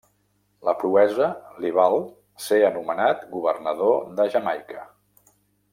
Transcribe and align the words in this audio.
La 0.69 0.73
proesa 0.83 1.27
li 1.65 1.71
val 1.75 1.97
ser 2.47 2.59
anomenat 2.71 3.23
governador 3.37 4.01
de 4.21 4.27
Jamaica. 4.37 4.89